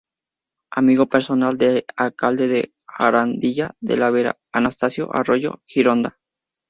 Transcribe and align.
Amigo 0.71 1.05
personal 1.07 1.59
del 1.59 1.85
alcalde 1.95 2.47
de 2.47 2.73
Jarandilla 2.87 3.75
de 3.81 3.97
la 3.97 4.09
Vera, 4.09 4.39
Anastasio 4.51 5.11
Arroyo 5.15 5.61
Gironda. 5.67 6.17